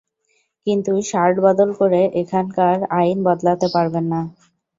[0.67, 4.21] কিন্তু শার্ট বদল করে এখানকার আইন বদলাতে পারবেন না।